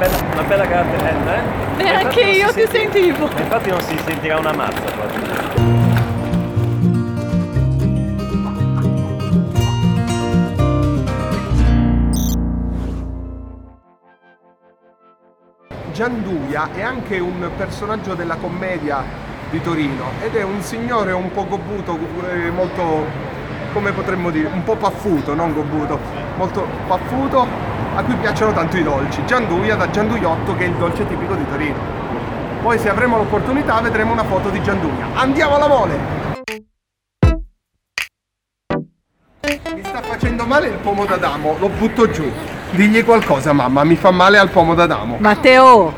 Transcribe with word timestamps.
Bella, 0.00 0.16
una 0.32 0.42
bella 0.44 0.66
caratterella, 0.66 1.34
eh? 1.34 1.40
E 1.76 1.82
Infatti 1.82 2.04
anche 2.06 2.24
non 2.24 2.32
si 2.32 2.38
io 2.38 2.46
ti 2.46 2.66
senti- 2.72 3.02
sentivo. 3.02 3.24
Infatti 3.36 3.68
non 3.68 3.80
si 3.82 3.98
sentirà 3.98 4.38
una 4.38 4.52
mazza 4.52 4.80
proprio. 4.80 5.20
Gianduia 15.92 16.70
è 16.72 16.80
anche 16.80 17.18
un 17.18 17.50
personaggio 17.58 18.14
della 18.14 18.36
commedia 18.36 19.04
di 19.50 19.60
Torino 19.60 20.12
ed 20.22 20.34
è 20.34 20.42
un 20.42 20.62
signore 20.62 21.12
un 21.12 21.30
po' 21.30 21.46
gobbuto, 21.46 21.98
eh, 22.30 22.50
molto, 22.50 23.04
come 23.74 23.92
potremmo 23.92 24.30
dire, 24.30 24.48
un 24.50 24.62
po' 24.64 24.76
paffuto, 24.76 25.34
non 25.34 25.52
gobbuto, 25.52 25.98
molto 26.38 26.66
paffuto, 26.86 27.46
a 27.94 28.02
cui 28.02 28.14
piacciono 28.14 28.52
tanto 28.52 28.76
i 28.76 28.82
dolci. 28.82 29.24
Gianduia 29.24 29.76
da 29.76 29.90
Gianduiotto 29.90 30.54
che 30.54 30.64
è 30.64 30.68
il 30.68 30.74
dolce 30.74 31.06
tipico 31.06 31.34
di 31.34 31.46
Torino. 31.48 31.78
Poi 32.62 32.78
se 32.78 32.88
avremo 32.88 33.16
l'opportunità 33.16 33.80
vedremo 33.80 34.12
una 34.12 34.24
foto 34.24 34.50
di 34.50 34.62
Gianduia. 34.62 35.06
Andiamo 35.14 35.56
alla 35.56 35.68
mole! 35.68 36.18
Mi 39.74 39.82
sta 39.82 40.02
facendo 40.02 40.44
male 40.44 40.68
il 40.68 40.76
pomo 40.76 41.04
d'Adamo, 41.04 41.56
lo 41.58 41.68
butto 41.68 42.10
giù. 42.10 42.30
Digli 42.70 43.04
qualcosa 43.04 43.52
mamma, 43.52 43.82
mi 43.82 43.96
fa 43.96 44.10
male 44.10 44.38
al 44.38 44.50
pomo 44.50 44.74
d'Adamo. 44.74 45.16
Matteo. 45.18 45.92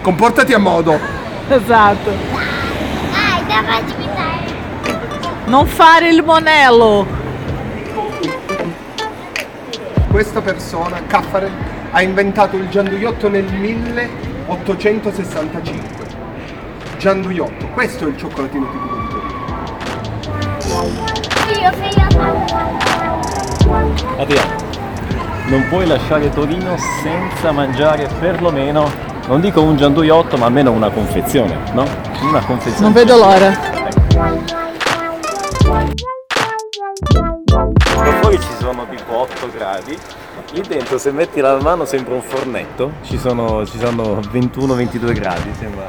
Comportati 0.00 0.54
a 0.54 0.58
modo. 0.58 0.98
Esatto. 1.48 2.36
Non 5.46 5.66
fare 5.66 6.08
il 6.08 6.22
monello. 6.22 7.17
Questa 10.10 10.40
persona, 10.40 11.02
Caffare, 11.06 11.50
ha 11.90 12.00
inventato 12.02 12.56
il 12.56 12.70
gianduiotto 12.70 13.28
nel 13.28 13.44
1865. 13.44 16.06
Gianduiotto, 16.98 17.66
questo 17.68 18.06
è 18.06 18.08
il 18.08 18.16
cioccolatino 18.16 18.66
tipico 18.70 18.96
di 18.96 19.06
Torino. 19.08 19.36
Adriano, 24.16 24.56
non 25.48 25.68
puoi 25.68 25.86
lasciare 25.86 26.30
Torino 26.30 26.74
senza 27.02 27.52
mangiare 27.52 28.08
perlomeno, 28.18 28.90
non 29.28 29.40
dico 29.40 29.62
un 29.62 29.76
gianduiotto, 29.76 30.36
ma 30.38 30.46
almeno 30.46 30.72
una 30.72 30.88
confezione, 30.88 31.56
no? 31.72 31.84
Una 32.22 32.40
confezione. 32.40 32.80
Non 32.80 32.92
vedo 32.92 33.16
l'ora. 33.16 33.56
Qua 34.12 34.66
100 39.48 39.56
gradi. 39.56 39.98
Lì 40.52 40.62
dentro 40.66 40.98
se 40.98 41.10
metti 41.10 41.40
la 41.40 41.58
mano 41.60 41.84
sembra 41.84 42.14
un 42.14 42.22
fornetto, 42.22 42.92
ci 43.02 43.18
sono, 43.18 43.66
ci 43.66 43.78
sono 43.78 44.20
21-22 44.20 45.12
gradi, 45.12 45.50
sembra... 45.58 45.88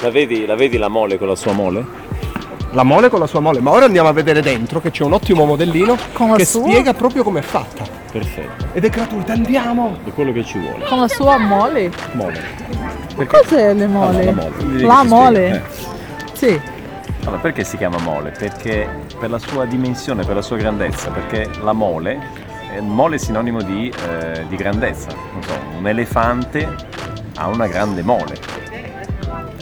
La 0.00 0.10
vedi, 0.10 0.46
la 0.46 0.54
vedi 0.54 0.78
la 0.78 0.88
mole 0.88 1.18
con 1.18 1.28
la 1.28 1.34
sua 1.34 1.52
mole? 1.52 2.08
la 2.72 2.84
mole 2.84 3.08
con 3.08 3.18
la 3.18 3.26
sua 3.26 3.40
mole, 3.40 3.58
ma 3.58 3.72
ora 3.72 3.86
andiamo 3.86 4.08
a 4.08 4.12
vedere 4.12 4.42
dentro 4.42 4.80
che 4.80 4.92
c'è 4.92 5.02
un 5.02 5.12
ottimo 5.12 5.44
modellino 5.44 5.96
con 6.12 6.36
che 6.36 6.44
spiega 6.44 6.94
proprio 6.94 7.24
come 7.24 7.40
è 7.40 7.42
fatta. 7.42 7.84
Perfetto. 8.12 8.66
Ed 8.72 8.84
è 8.84 8.88
gratuita, 8.88 9.32
andiamo! 9.32 9.98
È 10.04 10.12
quello 10.12 10.32
che 10.32 10.44
ci 10.44 10.56
vuole. 10.58 10.84
Con 10.84 11.00
la 11.00 11.08
sua 11.08 11.36
mole? 11.36 11.90
Mole. 12.12 12.40
Perché? 13.16 13.40
Cos'è 13.40 13.74
le 13.74 13.86
mole? 13.88 14.28
Ah, 14.28 14.32
no, 14.32 14.42
la 14.42 14.52
mole. 14.62 14.80
La 14.82 15.02
mole. 15.02 15.48
Eh. 15.48 15.98
Sì. 16.40 16.58
Allora, 17.24 17.38
perché 17.38 17.64
si 17.64 17.76
chiama 17.76 17.98
mole? 17.98 18.30
Perché 18.30 18.88
per 19.18 19.28
la 19.28 19.38
sua 19.38 19.66
dimensione, 19.66 20.24
per 20.24 20.36
la 20.36 20.40
sua 20.40 20.56
grandezza, 20.56 21.10
perché 21.10 21.46
la 21.60 21.74
mole, 21.74 22.18
mole 22.80 23.16
è 23.16 23.18
sinonimo 23.18 23.60
di, 23.60 23.92
eh, 24.08 24.46
di 24.48 24.56
grandezza. 24.56 25.10
Non 25.32 25.42
so, 25.42 25.52
un 25.76 25.86
elefante 25.86 26.66
ha 27.34 27.46
una 27.46 27.66
grande 27.66 28.00
mole. 28.00 28.38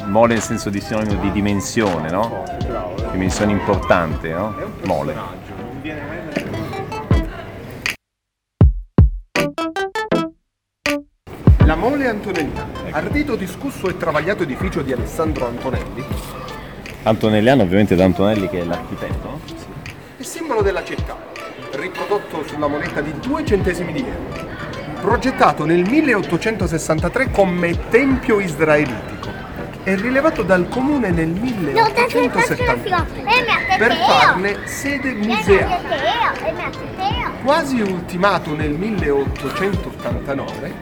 Mole 0.04 0.34
nel 0.34 0.42
senso 0.42 0.70
di 0.70 0.80
sinonimo 0.80 1.20
di 1.20 1.32
dimensione, 1.32 2.10
no? 2.10 2.44
Dimensione 3.10 3.50
importante, 3.50 4.28
no? 4.28 4.54
Mole. 4.84 5.14
La 11.64 11.74
mole 11.74 12.08
antonellina, 12.08 12.66
ardito, 12.92 13.34
discusso 13.34 13.88
e 13.88 13.96
travagliato 13.96 14.44
edificio 14.44 14.80
di 14.80 14.92
Alessandro 14.92 15.48
Antonelli, 15.48 16.02
Antonelliano 17.04 17.62
ovviamente 17.62 17.94
da 17.94 18.04
Antonelli 18.04 18.48
che 18.48 18.60
è 18.60 18.64
l'architetto, 18.64 19.28
no? 19.28 19.40
è 20.16 20.22
simbolo 20.22 20.62
della 20.62 20.82
città, 20.84 21.16
riprodotto 21.72 22.42
sulla 22.46 22.66
moneta 22.66 23.00
di 23.00 23.12
2 23.20 23.44
centesimi 23.44 23.92
di 23.92 24.00
euro, 24.00 24.48
progettato 25.00 25.64
nel 25.64 25.88
1863 25.88 27.30
come 27.30 27.88
tempio 27.88 28.40
israelitico 28.40 29.30
e 29.84 29.94
rilevato 29.94 30.42
dal 30.42 30.68
comune 30.68 31.10
nel 31.10 31.28
No, 31.28 31.38
te 31.92 32.06
sei 32.10 32.28
faccio 32.28 32.56
la 32.64 32.76
1870 32.76 33.06
figa. 33.12 33.30
E 33.30 33.42
mi 33.42 33.48
ha 33.48 33.58
per 33.78 33.94
farne 33.94 34.66
sede 34.66 35.12
museale. 35.12 36.26
Quasi 37.42 37.80
ultimato 37.80 38.54
nel 38.54 38.72
1889, 38.72 40.72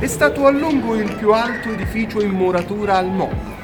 è 0.00 0.06
stato 0.06 0.46
a 0.46 0.50
lungo 0.50 0.96
il 0.96 1.14
più 1.14 1.32
alto 1.32 1.70
edificio 1.70 2.20
in 2.20 2.32
muratura 2.32 2.96
al 2.96 3.10
mondo. 3.10 3.56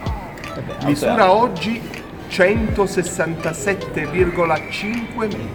Misura 0.85 1.33
oggi 1.33 1.83
167,5 2.29 5.17
metri. 5.17 5.49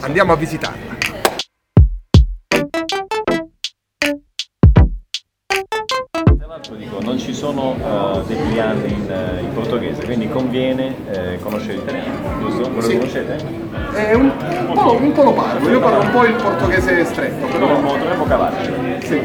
Andiamo 0.00 0.32
a 0.32 0.36
visitarla. 0.36 0.96
Tra 6.36 6.46
l'altro 6.46 6.74
dico, 6.76 7.00
non 7.00 7.18
ci 7.18 7.34
sono 7.34 7.74
eh, 7.76 8.22
degli 8.26 8.58
anni 8.58 8.92
in, 8.92 9.10
eh, 9.10 9.40
in 9.40 9.52
portoghese, 9.52 10.04
quindi 10.04 10.28
conviene 10.28 10.94
eh, 11.10 11.38
conoscere 11.40 11.74
l'italiano, 11.74 12.38
giusto? 12.40 12.70
Lo 12.70 12.80
Sì. 12.80 12.96
conoscete? 12.96 13.36
È 13.92 14.14
un, 14.14 14.32
un 14.68 14.74
po', 14.74 14.96
un 15.00 15.12
po' 15.12 15.22
lo 15.22 15.32
parlo, 15.32 15.68
io 15.68 15.80
parlo 15.80 16.00
un 16.00 16.10
po' 16.10 16.24
il 16.24 16.34
portoghese 16.34 17.04
stretto, 17.04 17.46
però 17.46 17.58
Dovremmo, 17.66 17.96
dovremmo 17.96 18.24
cavarci. 18.24 18.72
sì. 19.06 19.22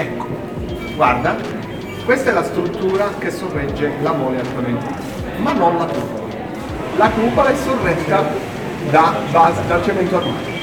Ecco, 0.00 0.26
guarda, 0.96 1.36
questa 2.06 2.30
è 2.30 2.32
la 2.32 2.42
struttura 2.42 3.10
che 3.18 3.30
sorregge 3.30 3.92
la 4.00 4.12
mole 4.12 4.40
antonellina, 4.40 4.98
ma 5.42 5.52
non 5.52 5.76
la 5.76 5.84
cupola. 5.84 6.34
La 6.96 7.10
cupola 7.10 7.50
è 7.50 7.54
sorretta 7.54 8.24
da 8.90 9.14
base, 9.30 9.60
dal 9.68 9.84
cemento 9.84 10.16
armato. 10.16 10.59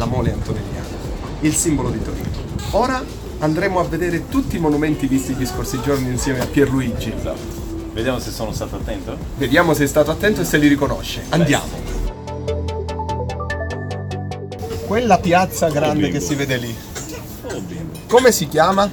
Alla 0.00 0.06
mole 0.06 0.32
antonelliana, 0.32 0.86
il 1.40 1.54
simbolo 1.54 1.90
di 1.90 2.02
Torino. 2.02 2.28
Ora 2.70 3.04
andremo 3.40 3.80
a 3.80 3.84
vedere 3.84 4.28
tutti 4.28 4.56
i 4.56 4.58
monumenti 4.58 5.06
visti 5.06 5.34
gli 5.34 5.44
scorsi 5.44 5.78
giorni 5.82 6.08
insieme 6.08 6.40
a 6.40 6.46
Pierluigi. 6.46 7.12
Vediamo 7.92 8.18
se 8.18 8.30
sono 8.30 8.52
stato 8.52 8.76
attento. 8.76 9.18
Vediamo 9.36 9.74
se 9.74 9.84
è 9.84 9.86
stato 9.86 10.10
attento 10.10 10.40
e 10.40 10.44
se 10.44 10.56
li 10.56 10.68
riconosce. 10.68 11.24
Andiamo. 11.28 11.98
Quella 14.86 15.18
piazza 15.18 15.68
grande 15.68 16.08
che 16.08 16.20
si 16.20 16.34
vede 16.34 16.56
lì, 16.56 16.74
come 18.08 18.32
si 18.32 18.48
chiama? 18.48 18.90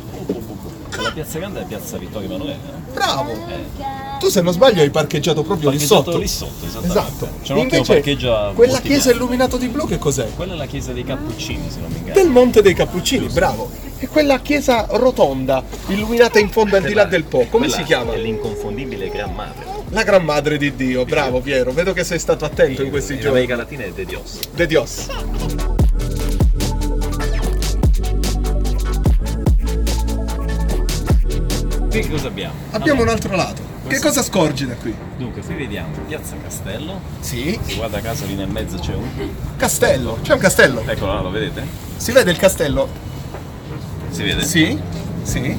La 1.01 1.11
piazza 1.11 1.39
grande 1.39 1.61
è 1.61 1.65
piazza 1.65 1.97
Vittorio 1.97 2.27
Emanuele, 2.27 2.59
no? 2.65 2.86
Bravo! 2.97 3.75
Tu 4.19 4.29
se 4.29 4.41
non 4.41 4.51
sbaglio 4.51 4.81
hai 4.81 4.89
parcheggiato 4.89 5.43
proprio 5.43 5.69
lì 5.69 5.77
sotto. 5.77 6.17
lì 6.17 6.27
sotto, 6.27 6.65
esattamente. 6.65 6.99
Esatto. 6.99 7.29
C'è 7.43 7.53
un 7.53 7.59
ottimo 7.59 7.75
Invece, 7.75 7.93
parcheggio 7.93 8.51
quella 8.55 8.79
chiesa 8.79 9.11
illuminata 9.11 9.57
di 9.57 9.67
blu 9.67 9.87
che 9.87 9.99
cos'è? 9.99 10.27
Quella 10.35 10.53
è 10.53 10.57
la 10.57 10.65
chiesa 10.65 10.91
dei 10.91 11.03
Cappuccini, 11.03 11.69
se 11.69 11.79
non 11.79 11.91
mi 11.91 11.97
inganno. 11.99 12.15
Del 12.15 12.29
Monte 12.29 12.61
dei 12.63 12.73
Cappuccini, 12.73 13.27
bravo. 13.27 13.69
E 13.99 14.07
quella 14.07 14.39
chiesa 14.39 14.87
rotonda, 14.89 15.63
illuminata 15.87 16.39
in 16.39 16.49
fondo 16.49 16.75
al 16.75 16.83
di 16.83 16.93
là 16.93 17.05
del 17.05 17.25
Po, 17.25 17.45
come 17.49 17.69
si 17.69 17.83
chiama? 17.83 18.13
È 18.13 18.17
l'inconfondibile 18.17 19.09
Gran 19.09 19.33
Madre. 19.33 19.65
La 19.89 20.03
Gran 20.03 20.23
Madre 20.23 20.57
di 20.57 20.75
Dio, 20.75 21.05
bravo 21.05 21.39
Piero, 21.39 21.71
vedo 21.71 21.93
che 21.93 22.03
sei 22.03 22.19
stato 22.19 22.45
attento 22.45 22.81
in 22.81 22.89
questi 22.89 23.13
In 23.13 23.19
giorni. 23.19 23.37
America 23.37 23.55
Latina 23.55 23.83
è 23.83 23.91
De 23.91 24.05
Dios. 24.05 24.39
De 24.53 24.65
Dios. 24.65 25.07
Qui 31.99 32.07
che 32.07 32.13
cosa 32.13 32.27
abbiamo? 32.27 32.53
Abbiamo 32.71 33.01
un 33.01 33.09
altro 33.09 33.35
lato. 33.35 33.61
Che 33.63 33.87
questo- 33.87 34.07
cosa 34.07 34.21
scorgi 34.21 34.67
da 34.67 34.75
qui? 34.75 34.93
Dunque, 35.17 35.41
qui 35.41 35.55
vediamo 35.55 35.89
Piazza 36.07 36.35
Castello. 36.41 37.01
Sì. 37.21 37.57
Se 37.65 37.73
guarda 37.75 37.99
caso 38.01 38.25
lì 38.25 38.35
nel 38.35 38.49
mezzo 38.49 38.77
c'è 38.77 38.93
un. 38.93 39.03
Castello. 39.57 40.19
C'è 40.21 40.33
un 40.33 40.39
castello. 40.39 40.83
Eccolo 40.85 41.13
là, 41.13 41.21
lo 41.21 41.29
vedete? 41.31 41.63
Si 41.95 42.11
vede 42.11 42.29
il 42.31 42.37
castello? 42.37 42.87
Si 44.11 44.21
vede? 44.23 44.43
Sì, 44.43 44.79
sì. 45.23 45.57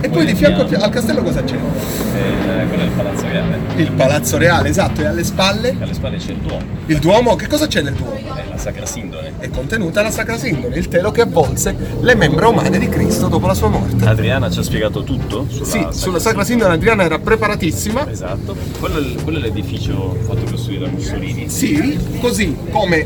E 0.00 0.08
poi 0.08 0.24
di 0.26 0.34
fianco 0.34 0.62
al 0.62 0.90
castello 0.90 1.22
cosa 1.22 1.42
c'è? 1.42 1.54
Eh, 1.54 2.66
quello 2.68 2.82
è 2.82 2.86
il 2.86 2.90
Palazzo 2.92 3.26
Reale. 3.28 3.58
Il 3.76 3.90
Palazzo 3.92 4.38
Reale, 4.38 4.68
esatto, 4.68 5.00
e 5.00 5.06
alle 5.06 5.24
spalle 5.24 5.76
Alle 5.80 5.94
spalle 5.94 6.16
c'è 6.18 6.30
il 6.30 6.38
Duomo, 6.38 6.64
il 6.86 6.98
Duomo. 6.98 7.36
Che 7.36 7.46
cosa 7.48 7.66
c'è 7.66 7.82
nel 7.82 7.94
Duomo? 7.94 8.14
è 8.16 8.44
la 8.48 8.56
Sacra 8.56 8.86
Sindone. 8.86 9.32
È 9.38 9.48
contenuta 9.50 10.02
la 10.02 10.10
Sacra 10.10 10.36
Sindone, 10.38 10.76
il 10.76 10.88
telo 10.88 11.10
che 11.10 11.22
avvolse 11.22 11.74
le 12.00 12.14
membra 12.14 12.48
umane 12.48 12.78
di 12.78 12.88
Cristo 12.88 13.26
dopo 13.28 13.46
la 13.46 13.54
sua 13.54 13.68
morte. 13.68 14.04
Adriana 14.06 14.48
ci 14.50 14.58
ha 14.60 14.62
spiegato 14.62 15.02
tutto 15.02 15.46
sulla 15.48 15.64
Sì, 15.66 15.86
sulla 15.90 16.18
Sacra 16.20 16.44
Sindone 16.44 16.74
Adriana 16.74 17.02
era 17.04 17.18
preparatissima. 17.18 18.08
Esatto. 18.10 18.56
Quello 18.78 18.98
è, 18.98 19.00
il- 19.00 19.22
quello 19.22 19.38
è 19.38 19.40
l'edificio 19.42 20.16
fatto 20.26 20.42
costruire 20.50 20.84
da 20.86 20.90
Mussolini. 20.92 21.48
Sì, 21.48 21.98
così 22.20 22.56
come 22.70 23.04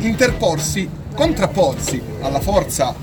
interporsi, 0.00 0.88
contrapporsi 1.14 2.00
alla 2.20 2.40
forza 2.40 2.94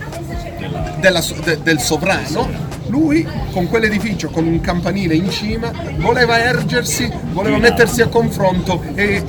della 1.00 1.22
de- 1.44 1.60
del 1.64 1.80
sovrano, 1.80 2.48
lui 2.90 3.26
con 3.52 3.68
quell'edificio, 3.68 4.30
con 4.30 4.46
un 4.46 4.60
campanile 4.62 5.16
in 5.16 5.30
cima, 5.30 5.72
voleva 5.98 6.40
ergersi, 6.40 7.10
voleva 7.32 7.58
mettersi 7.58 8.02
a 8.02 8.08
confronto 8.08 8.82
e 8.96 9.24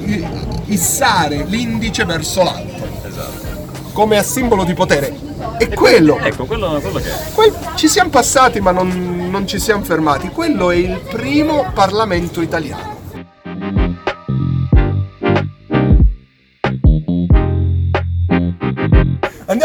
issare 0.67 1.45
l'indice 1.47 2.05
verso 2.05 2.43
l'alto, 2.43 2.85
Esatto. 3.07 3.91
come 3.93 4.19
a 4.19 4.23
simbolo 4.23 4.65
di 4.65 4.75
potere. 4.75 5.29
E 5.59 5.69
quello, 5.69 6.19
Ecco, 6.19 6.45
quello, 6.47 6.79
quello 6.81 6.99
che 6.99 7.09
è. 7.11 7.33
quel- 7.35 7.55
ci 7.75 7.89
siamo 7.89 8.11
passati 8.11 8.61
ma 8.61 8.71
non, 8.71 9.29
non 9.31 9.47
ci 9.47 9.59
siamo 9.59 9.85
fermati, 9.85 10.29
quello 10.29 10.71
è 10.71 10.77
il 10.77 11.01
primo 11.11 11.71
Parlamento 11.75 12.41
italiano. 12.41 12.99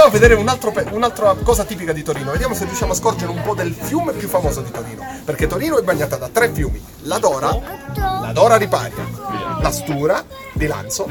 Andiamo 0.05 0.23
a 0.23 0.37
vedere 0.37 0.91
un'altra 0.91 1.35
cosa 1.41 1.63
tipica 1.63 1.91
di 1.91 2.03
Torino. 2.03 2.29
Vediamo 2.29 2.53
se 2.53 2.65
riusciamo 2.65 2.91
a 2.91 2.95
scorgere 2.95 3.31
un 3.31 3.41
po' 3.41 3.55
del 3.55 3.73
fiume 3.73 4.13
più 4.13 4.27
famoso 4.27 4.61
di 4.61 4.69
Torino. 4.69 5.03
Perché 5.25 5.47
Torino 5.47 5.79
è 5.79 5.81
bagnata 5.81 6.17
da 6.17 6.29
tre 6.29 6.51
fiumi: 6.51 6.79
la 7.01 7.17
Dora, 7.17 7.49
la 7.95 8.29
Dora 8.31 8.55
Riparia, 8.55 9.03
la 9.59 9.71
Stura 9.71 10.23
di 10.53 10.67
Lanzo 10.67 11.09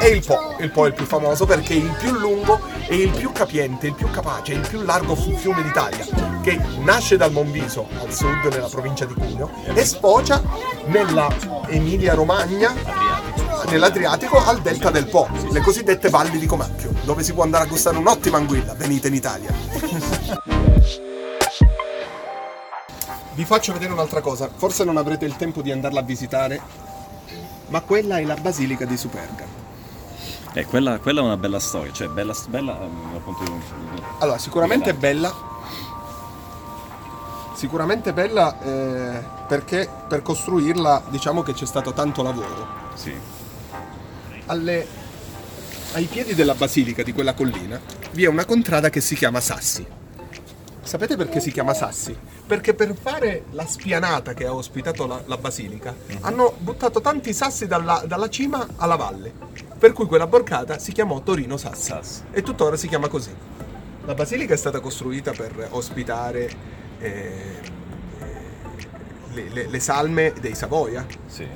e 0.00 0.08
il 0.08 0.24
Po. 0.26 0.56
Il 0.58 0.72
Po 0.72 0.84
è 0.84 0.88
il 0.88 0.94
più 0.94 1.04
famoso 1.04 1.46
perché 1.46 1.74
è 1.74 1.76
il 1.76 1.94
più 1.96 2.10
lungo 2.10 2.58
e 2.88 2.96
il 2.96 3.10
più 3.10 3.30
capiente, 3.30 3.86
il 3.86 3.94
più 3.94 4.10
capace, 4.10 4.54
il 4.54 4.66
più 4.66 4.82
largo 4.82 5.14
fiume 5.14 5.62
d'Italia. 5.62 6.04
Che 6.42 6.58
nasce 6.80 7.16
dal 7.16 7.30
Monviso 7.30 7.86
al 8.02 8.12
sud, 8.12 8.46
nella 8.50 8.66
provincia 8.66 9.04
di 9.04 9.14
Cuneo, 9.14 9.48
e 9.72 9.84
sfocia 9.84 10.42
nella 10.86 11.28
Emilia 11.68 12.14
Romagna 12.14 12.74
nell'Adriatico 13.68 14.44
al 14.44 14.60
delta 14.60 14.90
del 14.90 15.06
Po, 15.08 15.28
le 15.50 15.60
cosiddette 15.60 16.10
valli 16.10 16.38
di 16.38 16.46
Comacchio, 16.46 16.92
dove 17.04 17.22
si 17.22 17.32
può 17.32 17.42
andare 17.42 17.64
a 17.64 17.66
gustare 17.66 17.96
un'ottima 17.96 18.36
anguilla. 18.36 18.74
Venite 18.74 19.08
in 19.08 19.14
Italia. 19.14 19.52
Vi 23.34 23.44
faccio 23.44 23.72
vedere 23.72 23.92
un'altra 23.92 24.20
cosa, 24.20 24.48
forse 24.54 24.84
non 24.84 24.96
avrete 24.96 25.24
il 25.24 25.36
tempo 25.36 25.60
di 25.60 25.72
andarla 25.72 26.00
a 26.00 26.04
visitare, 26.04 26.60
ma 27.68 27.80
quella 27.80 28.18
è 28.18 28.24
la 28.24 28.36
Basilica 28.36 28.84
di 28.84 28.96
Superga. 28.96 29.44
Eh, 30.52 30.66
quella, 30.66 31.00
quella 31.00 31.20
è 31.20 31.24
una 31.24 31.36
bella 31.36 31.58
storia, 31.58 31.92
cioè 31.92 32.06
bella, 32.06 32.32
bella 32.48 32.74
dal 32.74 33.20
punto 33.22 33.42
di 33.42 33.50
vista. 33.50 33.74
Allora, 34.18 34.38
sicuramente 34.38 34.90
è 34.90 34.94
bella. 34.94 35.52
Sicuramente 37.54 38.10
è 38.10 38.12
bella 38.12 38.60
eh, 38.62 39.24
perché 39.48 39.88
per 40.08 40.22
costruirla 40.22 41.04
diciamo 41.08 41.42
che 41.42 41.54
c'è 41.54 41.66
stato 41.66 41.92
tanto 41.92 42.22
lavoro. 42.22 42.66
Sì. 42.94 43.16
Alle- 44.46 44.86
ai 45.94 46.04
piedi 46.06 46.34
della 46.34 46.54
basilica 46.54 47.02
di 47.02 47.12
quella 47.12 47.34
collina 47.34 47.80
vi 48.12 48.24
è 48.24 48.28
una 48.28 48.44
contrada 48.44 48.90
che 48.90 49.00
si 49.00 49.14
chiama 49.14 49.40
Sassi. 49.40 49.86
Sapete 50.82 51.16
perché 51.16 51.40
si 51.40 51.50
chiama 51.50 51.72
Sassi? 51.72 52.14
Perché 52.46 52.74
per 52.74 52.94
fare 53.00 53.44
la 53.52 53.66
spianata 53.66 54.34
che 54.34 54.44
ha 54.46 54.52
ospitato 54.54 55.06
la, 55.06 55.22
la 55.24 55.36
basilica 55.38 55.94
hanno 56.20 56.54
buttato 56.58 57.00
tanti 57.00 57.32
sassi 57.32 57.66
dalla, 57.66 58.02
dalla 58.06 58.28
cima 58.28 58.66
alla 58.76 58.96
valle. 58.96 59.32
Per 59.78 59.92
cui 59.92 60.06
quella 60.06 60.26
borgata 60.26 60.78
si 60.78 60.92
chiamò 60.92 61.20
Torino 61.22 61.56
Sassi. 61.56 61.86
Sassi. 61.86 62.22
E 62.32 62.42
tuttora 62.42 62.76
si 62.76 62.86
chiama 62.88 63.08
così. 63.08 63.34
La 64.04 64.14
basilica 64.14 64.52
è 64.52 64.56
stata 64.58 64.80
costruita 64.80 65.32
per 65.32 65.68
ospitare 65.70 66.50
eh, 66.98 67.32
le, 69.32 69.48
le- 69.50 69.66
le 69.68 69.80
salme 69.80 70.32
dei 70.38 70.54
Savoia. 70.54 71.06
Sì. 71.26 71.46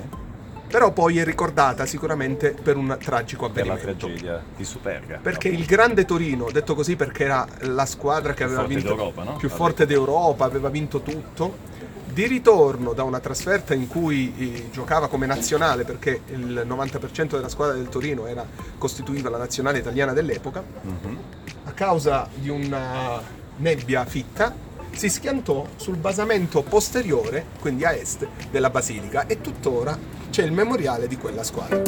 Però 0.69 0.91
poi 0.91 1.17
è 1.17 1.23
ricordata 1.23 1.85
sicuramente 1.87 2.51
per 2.51 2.77
un 2.77 2.95
tragico 3.01 3.49
Per 3.49 3.65
la 3.65 3.73
avvenimento. 3.73 4.05
tragedia 4.05 4.43
di 4.55 4.63
Superga. 4.63 5.19
Perché 5.21 5.47
il 5.49 5.65
grande 5.65 6.05
Torino, 6.05 6.49
detto 6.51 6.75
così 6.75 6.95
perché 6.95 7.23
era 7.23 7.47
la 7.61 7.85
squadra 7.87 8.33
che 8.33 8.45
Più 8.45 8.53
aveva 8.53 8.67
vinto 8.67 8.87
d'Europa, 8.93 9.23
no? 9.23 9.35
più 9.37 9.49
forte 9.49 9.85
d'Europa, 9.87 10.45
aveva 10.45 10.69
vinto 10.69 11.01
tutto. 11.01 11.67
Di 12.11 12.25
ritorno 12.27 12.93
da 12.93 13.03
una 13.03 13.19
trasferta 13.19 13.73
in 13.73 13.87
cui 13.87 14.33
eh, 14.37 14.69
giocava 14.71 15.07
come 15.07 15.25
nazionale, 15.25 15.85
perché 15.85 16.21
il 16.31 16.63
90% 16.67 17.27
della 17.35 17.49
squadra 17.49 17.75
del 17.75 17.87
Torino 17.89 18.25
era, 18.25 18.45
costituiva 18.77 19.29
la 19.29 19.37
nazionale 19.37 19.77
italiana 19.79 20.11
dell'epoca, 20.13 20.63
Mhm. 20.81 21.17
a 21.65 21.71
causa 21.71 22.27
di 22.33 22.49
una 22.49 23.21
nebbia 23.57 24.05
fitta, 24.05 24.53
si 24.91 25.09
schiantò 25.09 25.65
sul 25.77 25.95
basamento 25.97 26.61
posteriore, 26.63 27.45
quindi 27.59 27.85
a 27.85 27.93
est, 27.93 28.27
della 28.51 28.69
basilica 28.69 29.25
e 29.27 29.41
tuttora 29.41 29.97
c'è 30.29 30.43
il 30.43 30.51
memoriale 30.51 31.07
di 31.07 31.17
quella 31.17 31.43
squadra. 31.43 31.81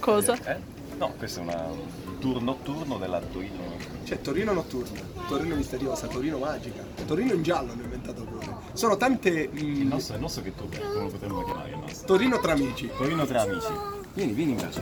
Cosa? 0.00 0.36
Eh? 0.44 0.56
No, 0.96 1.12
questo 1.18 1.40
è 1.40 1.42
una- 1.42 2.07
tour 2.18 2.42
notturno 2.42 2.98
della 2.98 3.20
Torino. 3.20 3.76
C'è 4.04 4.20
Torino 4.20 4.52
notturna, 4.52 5.00
Torino 5.28 5.54
misteriosa, 5.54 6.06
Torino 6.06 6.38
magica, 6.38 6.84
Torino 7.06 7.32
in 7.32 7.42
giallo 7.42 7.72
hanno 7.72 7.82
inventato 7.82 8.22
pure. 8.22 8.46
Sono 8.72 8.96
tante... 8.96 9.48
Il 9.52 9.84
mm, 9.84 9.88
nostro, 9.88 10.14
il 10.14 10.20
nostro 10.20 10.42
che 10.42 10.48
è, 10.50 10.52
come 10.56 11.02
lo 11.02 11.08
potremmo 11.08 11.44
chiamare 11.44 11.70
il 11.70 11.78
nostro? 11.78 12.06
Torino 12.06 12.38
tra 12.40 12.52
amici. 12.52 12.90
Torino 12.96 13.26
tra 13.26 13.42
amici. 13.42 13.72
Vieni, 14.14 14.32
vieni 14.32 14.52
in 14.52 14.56
braccio. 14.56 14.80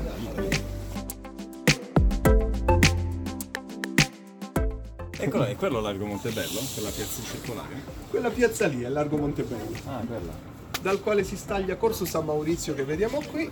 Eccolo, 5.19 5.44
è 5.44 5.56
quello 5.56 5.81
Largo 5.81 6.06
Montebello? 6.06 6.61
Quella 6.75 6.91
piazza 6.91 7.23
circolare? 7.23 7.83
Quella 8.11 8.31
piazza 8.31 8.67
lì 8.67 8.83
è 8.83 8.88
Largo 8.88 9.17
Montebello, 9.17 9.77
Ah, 9.87 10.03
quella. 10.06 10.33
dal 10.81 11.00
quale 11.03 11.25
si 11.25 11.37
staglia 11.37 11.77
Corso 11.77 12.05
San 12.05 12.25
Maurizio 12.26 12.75
che 12.75 12.85
vediamo 12.85 13.21
qui, 13.31 13.50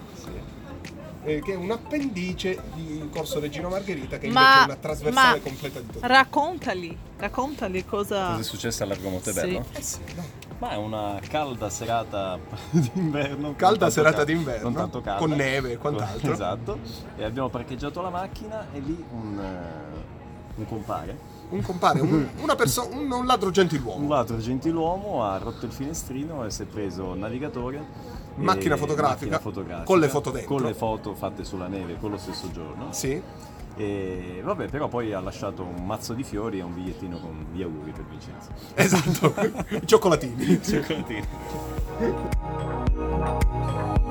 eh, 1.25 1.40
che 1.43 1.52
è 1.52 1.57
un 1.57 1.71
appendice 1.71 2.61
di 2.75 3.09
Corso 3.11 3.40
Regino 3.40 3.69
Margherita, 3.69 4.19
che 4.19 4.26
invece 4.26 4.61
è 4.61 4.64
una 4.64 4.76
trasversale 4.76 5.40
completa 5.43 5.81
di 5.81 5.87
Torino. 5.87 6.07
raccontali, 6.07 6.99
raccontali 7.16 7.85
cosa... 7.85 8.26
Cosa 8.28 8.40
è 8.40 8.43
successo 8.43 8.83
a 8.83 8.87
Largo 8.87 9.09
Montebello? 9.09 9.64
Eh 9.73 9.83
sì, 9.83 10.00
no. 10.14 10.43
Ma 10.59 10.71
è 10.71 10.76
una 10.76 11.19
calda 11.28 11.69
serata 11.69 12.38
d'inverno. 12.71 13.54
Calda 13.57 13.90
serata 13.90 14.19
cal- 14.19 14.26
d'inverno, 14.26 14.62
non 14.62 14.75
tanto 14.75 15.00
calda. 15.00 15.19
con 15.21 15.31
neve 15.33 15.73
e 15.73 15.76
quant'altro. 15.78 16.33
Esatto. 16.33 16.78
E 17.16 17.25
abbiamo 17.25 17.49
parcheggiato 17.49 18.00
la 18.00 18.11
macchina 18.11 18.66
e 18.73 18.78
lì 18.78 19.04
un, 19.11 19.38
eh, 19.38 20.02
un 20.57 20.66
compare, 20.66 21.19
Un 21.50 21.61
compare, 21.61 22.00
un, 22.00 22.28
una 22.40 22.54
persona, 22.54 22.95
un, 22.97 23.11
un 23.11 23.26
ladro 23.26 23.49
un 23.49 23.52
gentiluomo. 23.52 24.09
ladro 24.09 24.38
gentiluomo, 24.38 25.25
ha 25.25 25.38
rotto 25.38 25.66
il 25.66 25.73
finestrino 25.73 26.45
e 26.45 26.50
si 26.50 26.62
è 26.62 26.66
preso 26.66 27.12
il 27.14 27.19
navigatore. 27.19 28.23
Macchina 28.37 28.76
fotografica, 28.76 29.12
macchina 29.12 29.38
fotografica, 29.38 29.85
con 29.85 29.99
le 30.00 30.09
foto 30.09 30.31
dentro. 30.31 30.55
Con 30.55 30.64
le 30.64 30.75
foto 30.75 31.14
fatte 31.14 31.45
sulla 31.45 31.69
neve 31.69 31.95
quello 31.95 32.17
stesso 32.19 32.50
giorno. 32.50 32.93
Sì. 32.93 33.21
E 33.76 34.41
vabbè, 34.43 34.69
però 34.69 34.88
poi 34.88 35.12
ha 35.12 35.21
lasciato 35.21 35.62
un 35.64 35.85
mazzo 35.85 36.14
di 36.14 36.23
fiori 36.23 36.59
e 36.59 36.62
un 36.62 36.75
bigliettino 36.75 37.19
con 37.19 37.47
gli 37.53 37.62
auguri 37.62 37.91
per 37.91 38.05
Vincenzo. 38.05 38.50
Esatto, 38.75 39.35
cioccolatini. 39.85 40.62
Cioccolatini. 40.62 41.23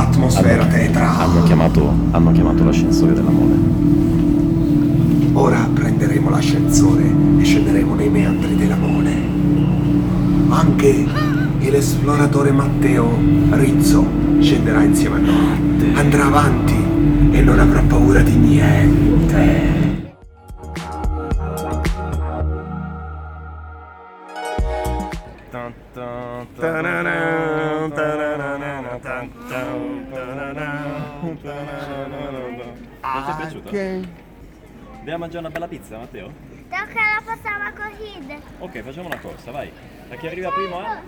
Atmosfera 0.00 0.64
tetra. 0.64 1.18
Hanno 1.18 1.42
chiamato, 1.42 1.92
hanno 2.12 2.32
chiamato 2.32 2.64
l'ascensore 2.64 3.12
della 3.12 3.28
mole. 3.28 3.54
Ora 5.34 5.68
prenderemo 5.72 6.30
l'ascensore 6.30 7.04
e 7.38 7.44
scenderemo 7.44 7.94
nei 7.94 8.08
meandri 8.08 8.56
della 8.56 8.76
mole. 8.76 9.12
Anche 10.48 11.06
l'esploratore 11.58 12.50
Matteo 12.50 13.08
Rizzo 13.50 14.04
scenderà 14.40 14.82
insieme 14.82 15.16
a 15.16 15.20
noi. 15.20 15.92
Andrà 15.94 16.26
avanti 16.26 16.74
e 17.30 17.40
non 17.42 17.60
avrà 17.60 17.80
paura 17.82 18.22
di 18.22 18.34
niente. 18.34 19.68
Tan, 25.50 25.72
è 33.42 33.48
piaciuto? 33.48 33.68
Andiamo 33.68 35.14
a 35.14 35.18
mangiare 35.18 35.38
una 35.38 35.50
bella 35.50 35.68
pizza, 35.68 35.98
Matteo? 35.98 36.32
Tocca 36.68 36.84
la 36.94 37.22
passare 37.24 37.56
una 37.56 37.72
corrida. 37.72 38.36
Ok, 38.58 38.82
facciamo 38.82 39.06
una 39.06 39.18
corsa, 39.18 39.50
vai. 39.50 39.72
Da 40.08 40.16
chi 40.16 40.26
arriva 40.26 40.50
primo 40.50 40.78
a? 40.78 41.00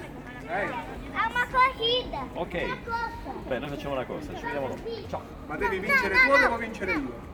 È 0.46 0.64
una 1.12 1.46
corrida. 1.50 2.26
Ok. 2.34 2.54
Una 2.64 2.78
corsa. 2.84 3.38
Beh, 3.46 3.58
noi 3.58 3.68
facciamo 3.68 3.94
una 3.94 4.04
corsa, 4.04 4.34
ci 4.34 4.44
vediamo 4.44 4.68
dopo. 4.68 4.80
Ciao. 5.08 5.22
Ma 5.46 5.56
devi 5.56 5.78
vincere 5.78 6.14
tu 6.14 6.30
o 6.30 6.38
devo 6.38 6.56
vincere 6.56 6.92
io? 6.92 7.30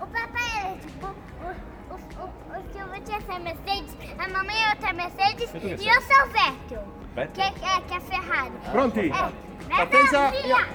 O 0.00 0.06
papai 0.06 0.50
é 0.64 0.76
tipo. 0.78 1.06
O, 1.06 2.24
o 2.24 2.62
Silvio 2.72 3.02
tinha 3.02 3.18
essa 3.18 3.38
Mercedes, 3.38 3.96
a 4.18 4.28
mamãe 4.28 4.54
é 4.62 4.68
outra 4.70 4.92
Mercedes 4.92 5.50
E 5.54 5.66
e 5.66 5.88
eu 5.88 6.00
sou 6.02 6.24
o 6.24 6.28
Vettel. 6.30 6.84
Vettel? 7.14 7.52
Que, 7.54 7.64
é, 7.64 7.80
que 7.80 7.94
é 7.94 8.00
Ferrari. 8.00 8.52
Pronti? 8.70 9.10
É. 9.10 9.76
Partenza, 9.76 10.30
Via. 10.30 10.66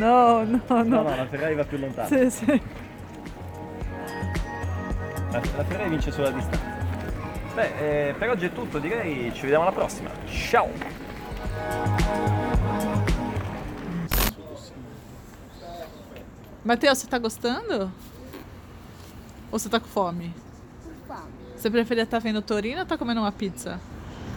No, 0.00 0.44
no, 0.44 0.60
No, 0.68 0.82
no. 0.82 1.02
no, 1.02 1.14
la 1.16 1.26
Ferrari 1.26 1.54
va 1.54 1.64
più 1.64 1.76
lontano. 1.78 2.08
Sì, 2.08 2.30
sì. 2.30 2.62
La, 5.30 5.40
la 5.56 5.64
Ferrari 5.64 5.90
vince 5.90 6.10
sulla 6.10 6.30
distanza. 6.30 6.78
Beh, 7.54 8.08
eh, 8.08 8.14
per 8.14 8.30
oggi 8.30 8.46
è 8.46 8.52
tutto, 8.52 8.78
direi 8.78 9.30
ci 9.34 9.42
vediamo 9.42 9.64
alla 9.64 9.72
prossima. 9.72 10.08
Ciao! 10.26 10.68
Matheus, 16.64 16.98
você 16.98 17.06
tá 17.06 17.18
gostando? 17.18 17.90
Ou 19.50 19.58
você 19.58 19.68
tá 19.68 19.80
com 19.80 19.88
fome? 19.88 20.32
Fome. 21.06 21.20
Você 21.56 21.70
preferia 21.70 22.04
estar 22.04 22.18
vendo 22.20 22.42
Torino 22.42 22.80
ou 22.80 22.86
tá 22.86 22.96
comendo 22.96 23.20
uma 23.20 23.32
pizza? 23.32 23.80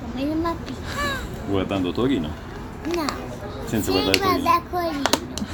Comendo 0.01 0.33
uma 0.33 0.55
pizza. 0.55 0.81
Guardando 1.49 1.93
Torino? 1.93 2.29
Não. 2.95 3.32
Senza 3.65 3.91
guardare 3.91 4.19
Torino. 4.19 4.43
da 4.43 4.61
Corino. 4.69 5.01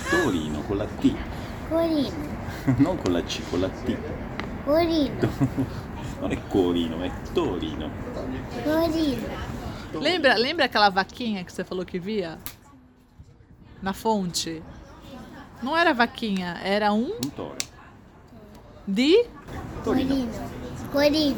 Torino 0.10 0.62
con 0.64 0.78
la 0.78 0.86
T, 0.86 1.16
Corino. 1.70 2.38
non 2.78 2.98
con 2.98 3.12
la 3.14 3.22
C, 3.24 3.42
con 3.50 3.60
la 3.62 3.70
T. 3.70 3.98
Corino. 4.66 5.78
Non 6.20 6.32
è 6.32 6.48
Corino, 6.50 7.02
è 7.02 7.10
Torino. 7.32 7.90
Corino. 8.62 9.28
Lembra, 9.94 10.36
lembra 10.36 10.66
aquela 10.66 10.90
vaquinha 10.90 11.46
que 11.46 11.52
você 11.52 11.64
falou 11.64 11.86
que 11.86 11.98
via? 11.98 12.38
Na 13.82 13.94
fonte? 13.94 14.62
Não 15.64 15.78
era 15.78 15.94
vaquinha, 15.94 16.60
era 16.62 16.92
um 16.92 17.06
Un 17.24 17.30
toro. 17.34 17.56
di 18.86 19.16
Torino. 19.82 20.28
Corino. 20.92 21.38